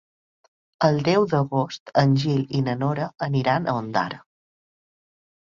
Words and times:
El 0.87 0.95
deu 1.07 1.27
d'agost 1.33 1.93
en 2.03 2.15
Gil 2.23 2.41
i 2.61 2.63
na 2.69 2.75
Nora 2.81 3.07
aniran 3.27 3.69
a 3.69 3.77
Ondara. 3.83 4.21